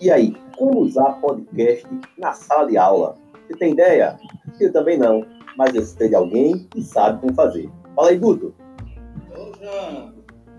[0.00, 1.86] E aí, como usar podcast
[2.16, 3.16] na sala de aula?
[3.46, 4.18] Você tem ideia?
[4.58, 5.26] Eu também não,
[5.58, 7.70] mas eu sei de alguém que sabe como fazer.
[7.94, 8.54] Fala aí, Guto.
[9.30, 10.14] Ô, João,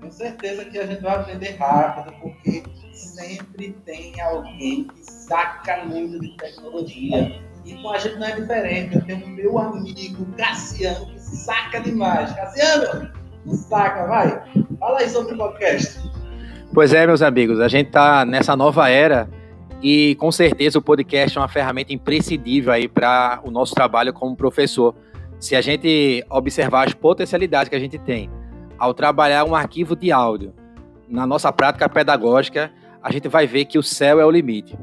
[0.00, 2.62] tenho certeza que a gente vai aprender rápido, porque
[2.94, 7.38] sempre tem alguém que saca muito de tecnologia.
[7.66, 8.94] E com a gente não é diferente.
[8.94, 12.32] Eu tenho meu amigo Cassiano que saca demais.
[12.32, 13.12] Cassiano,
[13.48, 14.42] saca, vai.
[14.78, 16.05] Fala aí sobre o podcast.
[16.72, 19.28] Pois é, meus amigos, a gente está nessa nova era
[19.82, 24.36] e com certeza o podcast é uma ferramenta imprescindível aí para o nosso trabalho como
[24.36, 24.94] professor.
[25.38, 28.30] Se a gente observar as potencialidades que a gente tem
[28.78, 30.52] ao trabalhar um arquivo de áudio
[31.08, 32.70] na nossa prática pedagógica,
[33.02, 34.76] a gente vai ver que o céu é o limite.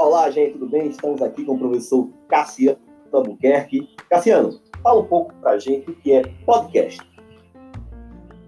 [0.00, 0.86] Olá, gente, tudo bem?
[0.86, 2.78] Estamos aqui com o professor Cassiano
[3.12, 3.88] Albuquerque.
[4.08, 7.00] Cassiano, fala um pouco para a gente o que é podcast.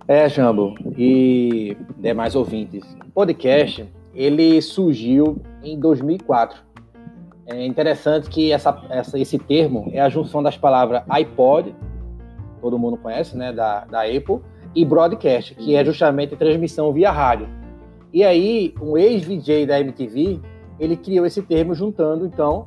[0.07, 2.85] É, Jambo, e demais ouvintes.
[3.13, 6.63] Podcast, ele surgiu em 2004.
[7.47, 11.75] É interessante que essa, essa, esse termo é a junção das palavras iPod,
[12.61, 14.39] todo mundo conhece, né, da, da Apple,
[14.73, 17.49] e broadcast, que é justamente transmissão via rádio.
[18.13, 20.41] E aí, um ex-VJ da MTV,
[20.81, 22.67] ele criou esse termo juntando, então,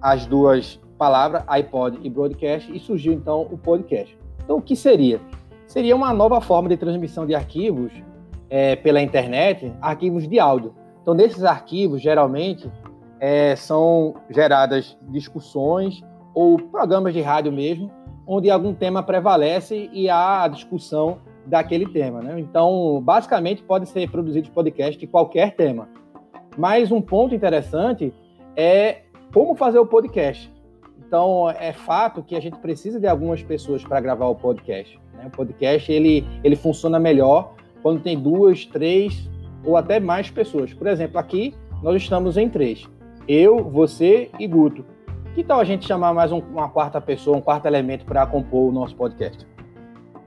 [0.00, 4.18] as duas palavras, iPod e broadcast, e surgiu, então, o podcast.
[4.44, 5.20] Então, o que seria?
[5.66, 7.92] Seria uma nova forma de transmissão de arquivos
[8.50, 10.74] é, pela internet, arquivos de áudio.
[11.00, 12.70] Então, nesses arquivos, geralmente,
[13.20, 16.02] é, são geradas discussões
[16.34, 17.90] ou programas de rádio mesmo,
[18.26, 22.20] onde algum tema prevalece e há a discussão daquele tema.
[22.20, 22.40] Né?
[22.40, 25.88] Então, basicamente, pode ser produzido podcast de qualquer tema.
[26.56, 28.12] Mas um ponto interessante
[28.56, 29.02] é
[29.32, 30.52] como fazer o podcast.
[30.98, 34.98] Então, é fato que a gente precisa de algumas pessoas para gravar o podcast.
[35.14, 35.26] Né?
[35.26, 39.28] O podcast ele, ele funciona melhor quando tem duas, três
[39.64, 40.72] ou até mais pessoas.
[40.72, 42.88] Por exemplo, aqui nós estamos em três:
[43.26, 44.84] eu, você e Guto.
[45.34, 48.68] Que tal a gente chamar mais um, uma quarta pessoa, um quarto elemento para compor
[48.68, 49.46] o nosso podcast?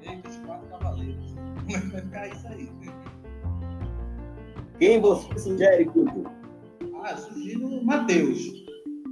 [0.02, 1.36] Eita, os quatro cavaleiros.
[1.92, 2.69] Vai ficar isso aí?
[4.80, 6.25] Quem você sugere, Guto?
[7.02, 8.66] Ah, sugiro o Matheus.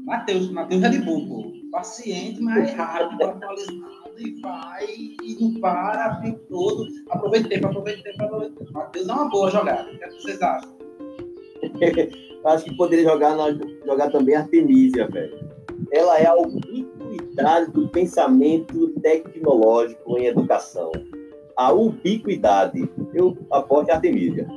[0.06, 1.54] Matheus, Matheus é de pô.
[1.72, 6.88] Paciente, mas rápido, atualizado e vai e não para o tempo todo.
[7.10, 8.74] Aproveita tempo, aproveita tempo, aproveita tempo.
[8.74, 9.90] Matheus é uma boa jogada.
[9.90, 10.78] O que, é que vocês acham?
[12.46, 13.36] Acho que poderia jogar,
[13.86, 15.50] jogar também a Artemisia, velho.
[15.92, 20.92] Ela é a ubiquidade do pensamento tecnológico em educação.
[21.56, 22.90] A ubiquidade.
[23.14, 24.48] Eu aposto a Artemisia.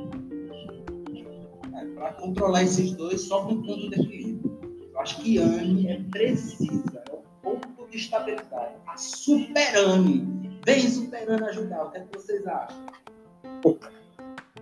[2.19, 4.59] Controlar esses dois, só com ponto de equilíbrio.
[4.93, 8.73] Eu acho que Anne é precisa, é o ponto de estabilidade.
[8.87, 10.59] A Superane.
[10.65, 11.85] Vem Superane ajudar.
[11.85, 12.85] O que, é que vocês acham?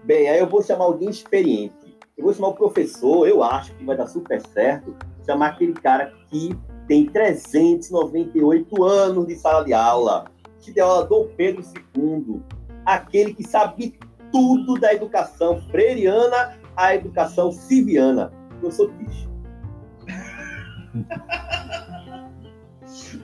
[0.03, 1.97] Bem, aí eu vou chamar alguém experiente.
[2.17, 4.95] Eu vou chamar o professor, eu acho que vai dar super certo,
[5.25, 6.55] chamar aquele cara que
[6.87, 10.25] tem 398 anos de sala de aula,
[10.59, 11.63] que deu aula Dom Pedro
[11.97, 12.41] II,
[12.85, 13.97] aquele que sabe
[14.31, 18.31] tudo da educação freiriana à educação civiana.
[18.59, 19.29] Professor Tish.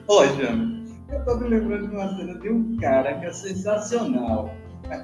[0.06, 4.50] Ô, Jana, eu tô me lembrando de uma cena de um cara que é sensacional.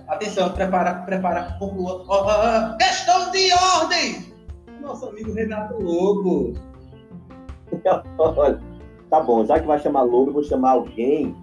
[0.09, 1.57] Atenção, prepara, prepara.
[1.61, 4.35] Ó, ó, Questão de ordem!
[4.81, 6.55] Nosso amigo Renato Lobo.
[8.19, 8.61] Olha,
[9.11, 11.35] tá bom, já que vai chamar Lobo, eu vou chamar alguém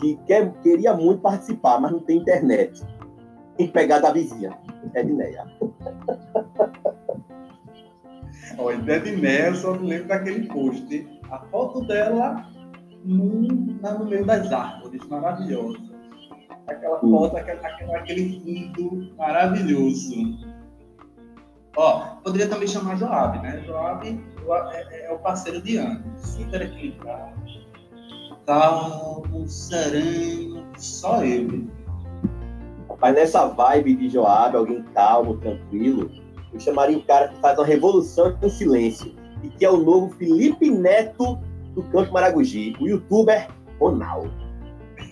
[0.00, 2.84] que quer, queria muito participar, mas não tem internet.
[3.56, 4.56] Tem que pegar da vizinha,
[8.58, 11.08] Ó, Edneia, eu só me lembro daquele post.
[11.30, 12.46] A foto dela
[13.04, 13.46] no,
[13.80, 15.78] na- no meio das árvores, maravilhosa.
[16.66, 17.10] Aquela Hum.
[17.10, 18.40] foto, aquele, aquele, aquele
[18.74, 20.14] fundo maravilhoso.
[21.76, 23.62] Ó, poderia também chamar Joab, né?
[23.64, 26.02] Joab Joab é, é o parceiro de Ana.
[26.16, 27.38] Super equilibrado.
[28.46, 31.70] Calmo, sereno, só ele.
[33.00, 36.10] Mas nessa vibe de Joab, alguém calmo, tranquilo,
[36.52, 40.14] eu chamaria o cara que faz uma revolução em silêncio e que é o novo
[40.16, 41.38] Felipe Neto
[41.74, 43.48] do Campo Maragogi, o youtuber
[43.78, 44.32] Ronaldo.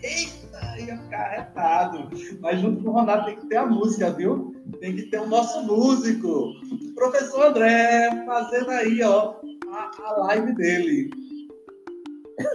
[0.03, 2.09] Eita, ia ficar arretado.
[2.41, 4.55] Mas junto com o Ronaldo tem que ter a música, viu?
[4.81, 6.53] Tem que ter o nosso músico.
[6.94, 9.35] Professor André, fazendo aí, ó,
[9.71, 11.11] a, a live dele.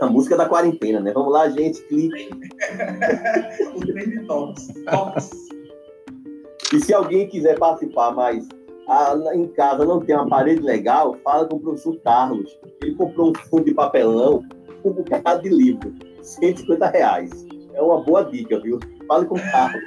[0.02, 1.12] A música da quarentena, né?
[1.12, 2.30] Vamos lá, gente, clique.
[3.76, 4.70] o Trend Tops.
[6.74, 8.48] E se alguém quiser participar mais
[8.88, 12.60] a, em casa não tem uma parede legal, fala com o professor Carlos.
[12.82, 14.44] Ele comprou um fundo de papelão
[14.84, 17.32] com um bocado de livro, 150 reais.
[17.74, 18.80] É uma boa dica, viu?
[19.08, 19.84] Fale com o Carlos.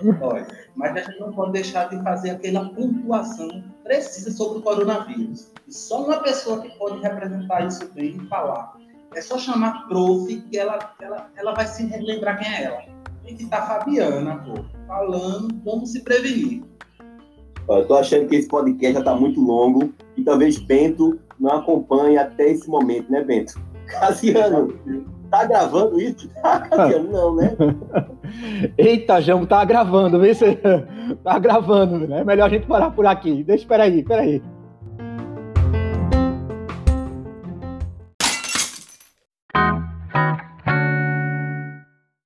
[0.22, 5.50] Olha, mas a gente não pode deixar de fazer aquela pontuação precisa sobre o coronavírus.
[5.66, 8.76] E só uma pessoa que pode representar isso bem e falar.
[9.16, 12.82] É só chamar prof que ela, ela, ela vai se lembrar quem é ela.
[13.24, 16.62] Tem que estar tá Fabiana, pô, falando como se prevenir.
[17.68, 22.16] Eu tô achando que esse podcast já está muito longo e talvez Bento não acompanhe
[22.16, 23.60] até esse momento, né, Bento?
[23.86, 24.72] Casiano,
[25.30, 26.28] Tá gravando isso?
[26.40, 26.68] Tá,
[27.10, 27.56] Não, né?
[28.78, 30.58] Eita, Jambo, tá gravando, vê se
[31.24, 32.24] tá gravando, né?
[32.24, 33.42] Melhor a gente parar por aqui.
[33.42, 34.42] Deixa, espera aí, espera aí.